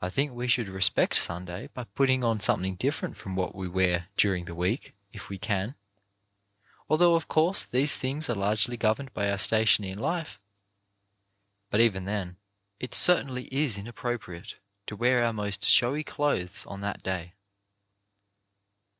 [0.00, 4.06] I think we should respect Sunday by putting on something different from what we wear
[4.16, 5.74] during the week if we can—
[6.88, 10.38] although of course these things are largely governed by our station in life—
[11.70, 12.36] but even then
[12.78, 14.54] it certainly is inappropriate
[14.86, 17.34] to wear our most showy clothes on that day.